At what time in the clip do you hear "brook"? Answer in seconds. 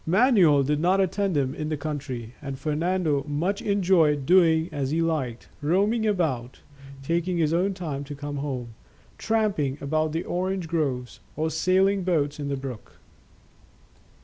12.57-12.93